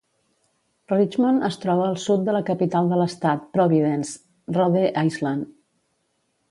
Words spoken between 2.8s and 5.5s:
de l'estat, Providence, Rhode Island.